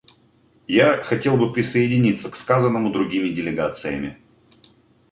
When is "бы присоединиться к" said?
1.37-2.35